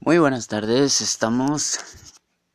[0.00, 1.80] Muy buenas tardes, estamos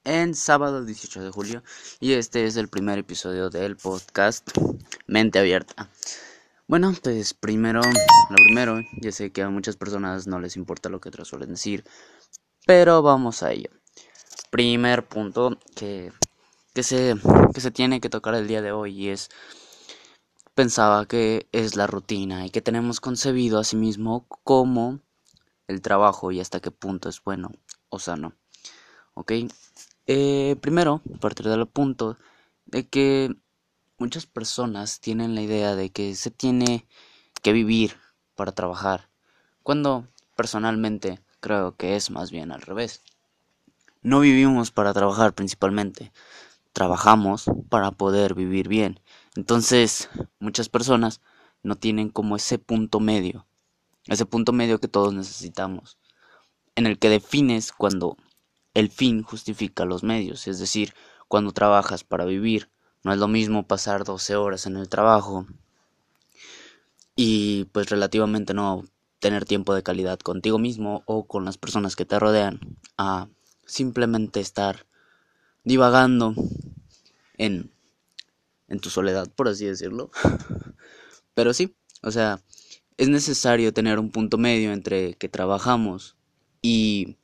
[0.06, 1.62] en sábado 18 de julio
[2.00, 4.50] y este es el primer episodio del podcast
[5.08, 5.90] Mente Abierta.
[6.68, 11.02] Bueno, pues primero, lo primero, ya sé que a muchas personas no les importa lo
[11.02, 11.84] que otros suelen decir,
[12.66, 13.70] pero vamos a ello.
[14.50, 16.14] Primer punto que,
[16.74, 17.16] que, se,
[17.54, 19.30] que se tiene que tocar el día de hoy es
[20.56, 25.02] pensaba que es la rutina y que tenemos concebido a sí mismo como
[25.68, 27.52] el trabajo y hasta qué punto es bueno
[27.90, 28.34] o sano.
[29.14, 29.32] ¿Ok?
[30.08, 32.18] Eh, primero, partir del punto
[32.66, 33.36] de que
[33.98, 36.88] muchas personas tienen la idea de que se tiene
[37.42, 37.98] que vivir
[38.36, 39.10] para trabajar,
[39.62, 43.02] cuando personalmente creo que es más bien al revés.
[44.02, 46.12] No vivimos para trabajar principalmente,
[46.74, 49.00] trabajamos para poder vivir bien.
[49.36, 51.22] Entonces, muchas personas
[51.62, 53.46] no tienen como ese punto medio
[54.08, 55.98] ese punto medio que todos necesitamos,
[56.76, 58.18] en el que defines cuando
[58.74, 60.94] el fin justifica los medios, es decir,
[61.28, 62.70] cuando trabajas para vivir,
[63.04, 65.46] no es lo mismo pasar 12 horas en el trabajo
[67.16, 68.86] y pues relativamente no
[69.20, 72.60] tener tiempo de calidad contigo mismo o con las personas que te rodean
[72.98, 73.28] a
[73.66, 74.86] simplemente estar
[75.64, 76.34] divagando
[77.38, 77.74] en
[78.74, 80.12] en tu soledad, por así decirlo.
[81.34, 82.42] Pero sí, o sea,
[82.98, 86.16] es necesario tener un punto medio entre que trabajamos
[86.62, 87.18] y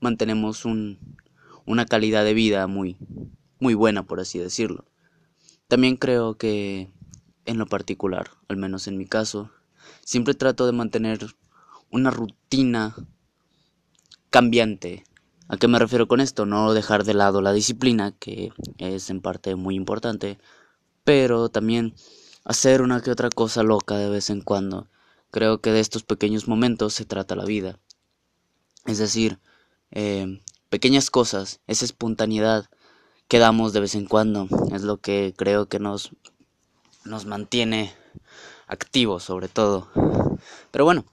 [0.00, 0.98] mantenemos un,
[1.66, 2.96] una calidad de vida muy,
[3.58, 4.86] muy buena, por así decirlo.
[5.68, 6.90] También creo que,
[7.44, 9.50] en lo particular, al menos en mi caso,
[10.04, 11.26] siempre trato de mantener
[11.90, 12.94] una rutina
[14.30, 15.04] cambiante.
[15.48, 16.46] ¿A qué me refiero con esto?
[16.46, 20.38] No dejar de lado la disciplina, que es en parte muy importante,
[21.04, 21.94] pero también
[22.44, 24.88] hacer una que otra cosa loca de vez en cuando
[25.30, 27.78] Creo que de estos pequeños momentos se trata la vida.
[28.86, 29.38] Es decir,
[29.92, 32.68] eh, pequeñas cosas, esa espontaneidad
[33.28, 36.10] que damos de vez en cuando, es lo que creo que nos,
[37.04, 37.94] nos mantiene
[38.66, 39.88] activos sobre todo.
[40.70, 41.04] Pero bueno,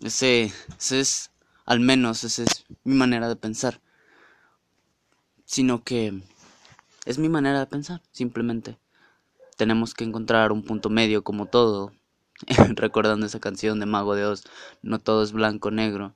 [0.00, 1.30] ese, ese es,
[1.64, 3.80] al menos, esa es mi manera de pensar.
[5.46, 6.22] Sino que
[7.06, 8.78] es mi manera de pensar, simplemente.
[9.56, 11.92] Tenemos que encontrar un punto medio como todo
[12.76, 14.44] recordando esa canción de Mago de Oz,
[14.82, 16.14] no todo es blanco negro,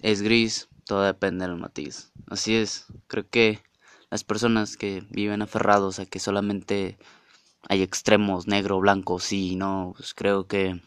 [0.00, 2.12] es gris, todo depende del matiz.
[2.28, 3.62] Así es, creo que
[4.10, 6.98] las personas que viven aferrados a que solamente
[7.68, 10.80] hay extremos negro, blanco, sí, no, pues creo que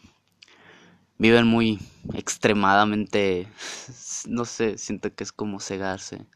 [1.18, 1.78] viven muy
[2.14, 3.48] extremadamente,
[4.26, 6.26] no sé, siento que es como cegarse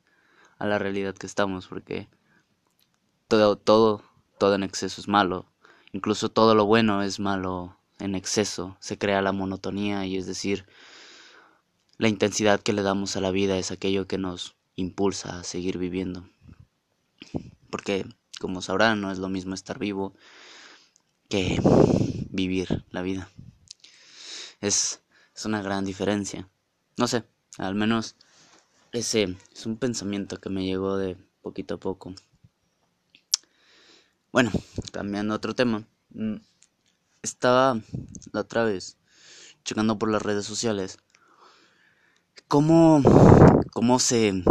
[0.58, 2.08] a la realidad que estamos, porque
[3.28, 4.02] todo, todo,
[4.38, 5.46] todo en exceso es malo.
[5.94, 10.66] Incluso todo lo bueno es malo en exceso, se crea la monotonía y es decir,
[11.98, 15.78] la intensidad que le damos a la vida es aquello que nos impulsa a seguir
[15.78, 16.28] viviendo.
[17.70, 18.06] Porque,
[18.40, 20.14] como sabrán, no es lo mismo estar vivo
[21.28, 21.60] que
[22.28, 23.28] vivir la vida.
[24.60, 25.00] Es,
[25.32, 26.48] es una gran diferencia.
[26.96, 27.22] No sé,
[27.56, 28.16] al menos
[28.90, 32.16] ese es un pensamiento que me llegó de poquito a poco.
[34.34, 34.50] Bueno,
[34.90, 35.86] cambiando a otro tema.
[36.10, 36.38] Mm,
[37.22, 37.80] estaba
[38.32, 38.96] la otra vez
[39.62, 40.98] checando por las redes sociales
[42.48, 43.00] cómo,
[43.72, 44.42] cómo se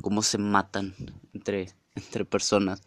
[0.00, 0.94] cómo se matan
[1.34, 2.80] entre, entre personas.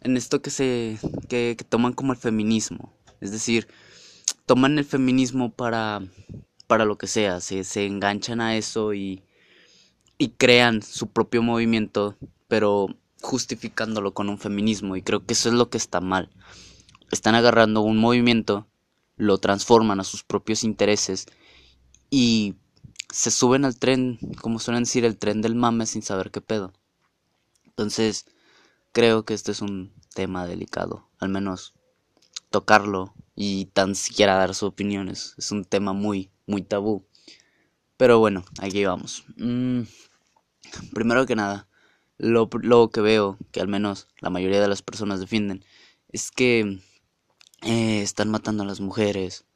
[0.00, 0.98] En esto que se
[1.28, 2.92] que, toman como el feminismo.
[3.20, 3.68] Es decir
[4.46, 6.02] toman el feminismo para
[6.66, 7.40] para lo que sea.
[7.40, 9.22] Se, se enganchan a eso y
[10.18, 12.16] y crean su propio movimiento
[12.48, 12.88] pero
[13.24, 16.30] justificándolo con un feminismo y creo que eso es lo que está mal.
[17.10, 18.66] Están agarrando un movimiento,
[19.16, 21.26] lo transforman a sus propios intereses
[22.10, 22.54] y
[23.10, 26.72] se suben al tren, como suelen decir, el tren del mame sin saber qué pedo.
[27.64, 28.26] Entonces,
[28.92, 31.72] creo que este es un tema delicado, al menos
[32.50, 35.34] tocarlo y tan siquiera dar sus opiniones.
[35.38, 37.06] Es un tema muy, muy tabú.
[37.96, 39.24] Pero bueno, aquí vamos.
[39.36, 39.82] Mm,
[40.92, 41.68] primero que nada,
[42.18, 45.64] lo, lo, que veo, que al menos la mayoría de las personas defienden,
[46.08, 46.80] es que
[47.62, 49.46] eh, están matando a las mujeres.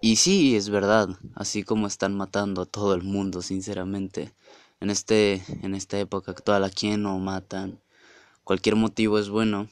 [0.00, 4.32] Y sí, es verdad, así como están matando a todo el mundo, sinceramente.
[4.80, 7.80] En, este, en esta época actual, ¿a quién no matan?
[8.44, 9.68] Cualquier motivo es bueno,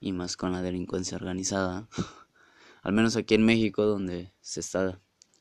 [0.00, 1.88] y más con la delincuencia organizada.
[2.82, 5.00] al menos aquí en México, donde se está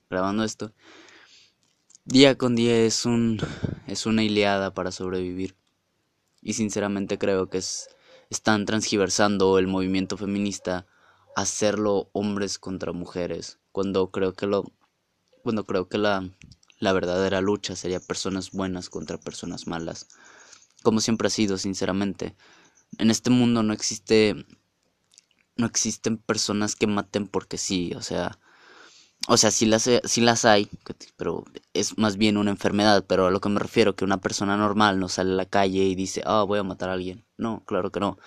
[0.10, 0.72] grabando esto.
[2.06, 3.40] Día con día es un
[3.88, 5.56] es una ileada para sobrevivir
[6.44, 7.90] y sinceramente creo que es,
[8.30, 10.86] están transgiversando el movimiento feminista
[11.36, 14.66] a hacerlo hombres contra mujeres, cuando creo que lo
[15.44, 16.30] cuando creo que la,
[16.80, 20.08] la verdadera lucha sería personas buenas contra personas malas,
[20.84, 22.36] como siempre ha sido, sinceramente.
[22.98, 24.46] En este mundo no existe
[25.56, 28.40] no existen personas que maten porque sí, o sea,
[29.28, 30.70] o sea, sí las, sí las hay,
[31.16, 34.58] pero es más bien una enfermedad, pero a lo que me refiero, que una persona
[34.58, 37.24] normal no sale a la calle y dice, ah, voy a matar a alguien.
[37.38, 38.18] No, claro que no.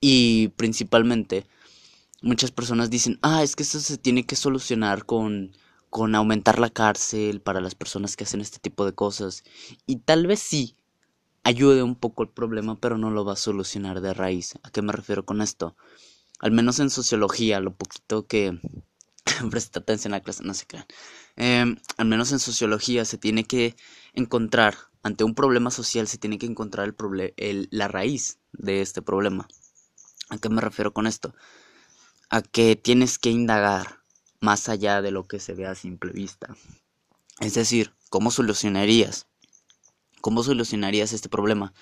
[0.00, 1.46] Y principalmente,
[2.22, 5.52] muchas personas dicen, ah, es que esto se tiene que solucionar con,
[5.90, 9.42] con aumentar la cárcel para las personas que hacen este tipo de cosas.
[9.86, 10.76] Y tal vez sí,
[11.42, 14.54] ayude un poco el problema, pero no lo va a solucionar de raíz.
[14.62, 15.76] ¿A qué me refiero con esto?
[16.38, 18.60] Al menos en sociología, lo poquito que
[19.50, 20.86] presta atención a la clase, no se crean.
[21.36, 23.76] Em, al menos en sociología se tiene que
[24.14, 29.02] encontrar, ante un problema social, se tiene que encontrar el, el la raíz de este
[29.02, 29.48] problema.
[30.30, 31.34] ¿A qué me refiero con esto?
[32.30, 34.02] A que tienes que indagar
[34.40, 36.56] más allá de lo que se ve a simple vista.
[37.40, 39.26] Es decir, ¿cómo solucionarías?
[40.20, 41.72] ¿Cómo solucionarías este problema?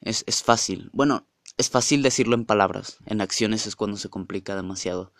[0.00, 0.90] Es, es fácil.
[0.92, 1.26] Bueno,
[1.56, 2.98] es fácil decirlo en palabras.
[3.06, 5.12] En acciones es cuando se complica demasiado.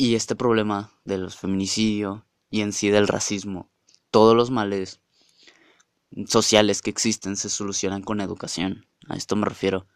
[0.00, 3.70] Y este problema de los feminicidios y en sí del racismo,
[4.10, 5.02] todos los males
[6.26, 8.86] sociales que existen se solucionan con educación.
[9.08, 9.86] A esto me refiero.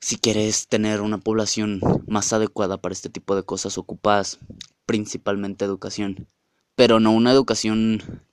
[0.00, 1.78] Si quieres tener una población
[2.08, 4.40] más adecuada para este tipo de cosas, ocupas
[4.84, 6.26] principalmente educación.
[6.74, 8.24] Pero no una educación,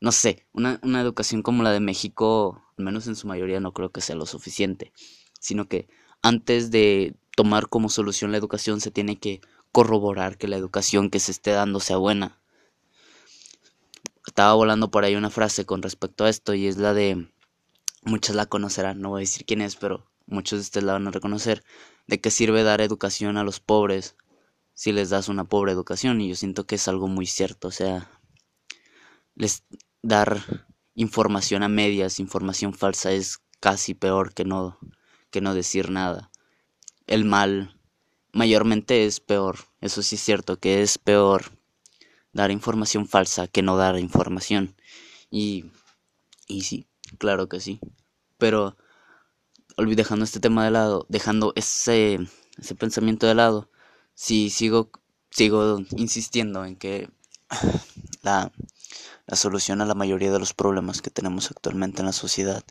[0.00, 3.72] no sé, una, una educación como la de México, al menos en su mayoría, no
[3.72, 4.92] creo que sea lo suficiente.
[5.40, 5.88] Sino que
[6.22, 9.40] antes de tomar como solución la educación se tiene que
[9.72, 12.40] corroborar que la educación que se esté dando sea buena.
[14.26, 17.28] Estaba volando por ahí una frase con respecto a esto y es la de,
[18.02, 21.08] muchos la conocerán, no voy a decir quién es, pero muchos de ustedes la van
[21.08, 21.64] a reconocer,
[22.06, 24.16] de qué sirve dar educación a los pobres
[24.74, 27.72] si les das una pobre educación y yo siento que es algo muy cierto, o
[27.72, 28.10] sea,
[29.34, 29.64] les
[30.02, 34.78] dar información a medias, información falsa es casi peor que no
[35.30, 36.30] que no decir nada.
[37.06, 37.79] El mal
[38.32, 39.58] mayormente es peor.
[39.80, 41.52] Eso sí es cierto, que es peor
[42.32, 44.76] dar información falsa que no dar información.
[45.30, 45.66] Y,
[46.46, 46.86] y sí,
[47.18, 47.80] claro que sí.
[48.38, 48.76] Pero
[49.76, 52.18] dejando este tema de lado, dejando ese,
[52.58, 53.70] ese pensamiento de lado,
[54.14, 54.90] sí sigo,
[55.30, 57.10] sigo insistiendo en que
[58.22, 58.52] la,
[59.26, 62.64] la solución a la mayoría de los problemas que tenemos actualmente en la sociedad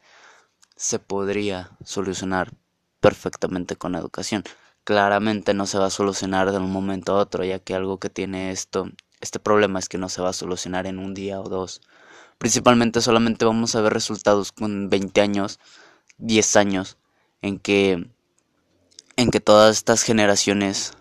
[0.76, 2.54] se podría solucionar
[3.02, 4.44] perfectamente con educación
[4.90, 8.10] claramente no se va a solucionar de un momento a otro, ya que algo que
[8.10, 8.90] tiene esto,
[9.22, 11.80] este problema es que no se va a solucionar en un día o dos.
[12.40, 15.60] Principalmente solamente vamos a ver resultados con 20 años,
[16.18, 16.98] 10 años,
[17.44, 18.10] en que,
[19.16, 20.94] en que todas estas generaciones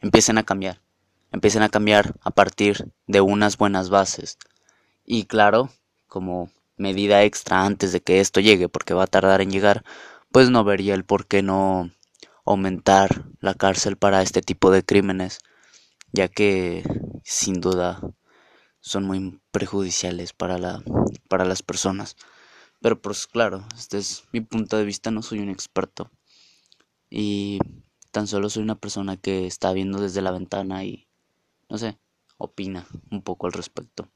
[0.00, 0.80] empiecen a cambiar,
[1.30, 4.38] empiecen a cambiar a partir de unas buenas bases.
[5.04, 5.68] Y claro,
[6.06, 6.48] como
[6.78, 9.84] medida extra antes de que esto llegue, porque va a tardar en llegar,
[10.32, 11.90] pues no vería el por qué no
[12.44, 15.40] aumentar la cárcel para este tipo de crímenes,
[16.12, 16.82] ya que
[17.24, 18.00] sin duda
[18.80, 20.82] son muy perjudiciales para, la,
[21.28, 22.16] para las personas.
[22.80, 26.10] Pero pues claro, este es mi punto de vista, no soy un experto.
[27.08, 27.58] Y
[28.10, 31.08] tan solo soy una persona que está viendo desde la ventana y,
[31.68, 31.98] no sé,
[32.36, 34.10] opina un poco al respecto.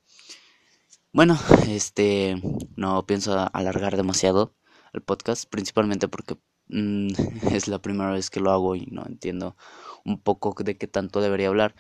[1.13, 1.39] Bueno,
[1.69, 2.41] este,
[2.77, 4.55] no pienso alargar demasiado
[4.93, 6.37] el podcast, principalmente porque
[6.69, 7.09] Mm,
[7.53, 9.57] es la primera vez que lo hago y no entiendo
[10.05, 11.75] un poco de qué tanto debería hablar.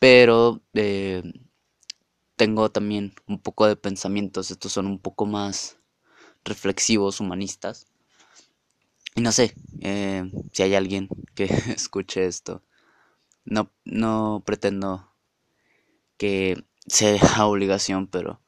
[0.00, 1.22] Pero eh,
[2.36, 5.78] tengo también un poco de pensamientos, estos son un poco más
[6.44, 7.86] reflexivos, humanistas.
[9.16, 12.62] Y no sé, eh, si hay alguien que escuche esto,
[13.44, 15.10] no, no pretendo
[16.16, 18.40] que sea obligación, pero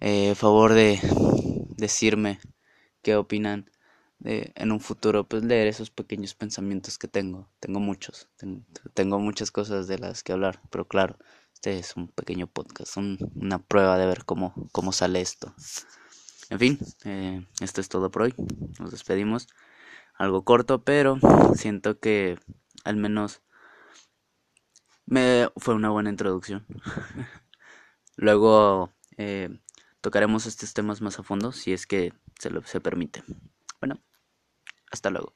[0.00, 1.00] eh, favor de
[1.76, 2.40] decirme
[3.02, 3.70] qué opinan
[4.24, 7.48] en un futuro pues leer esos pequeños pensamientos que tengo.
[7.60, 8.28] Tengo muchos,
[8.94, 11.16] tengo muchas cosas de las que hablar, pero claro,
[11.54, 15.54] este es un pequeño podcast, una prueba de ver cómo, cómo sale esto.
[16.50, 18.34] En fin, eh, esto es todo por hoy.
[18.78, 19.48] Nos despedimos.
[20.14, 21.18] Algo corto, pero
[21.54, 22.38] siento que
[22.84, 23.40] al menos
[25.06, 26.66] me fue una buena introducción.
[28.16, 29.60] Luego eh,
[30.00, 33.22] tocaremos estos temas más a fondo si es que se, lo, se permite.
[34.90, 35.34] Hasta luego.